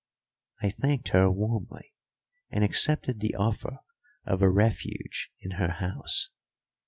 [0.63, 1.93] I thanked her warmly
[2.49, 3.81] and accepted the offer
[4.25, 6.31] of a refuge in her house.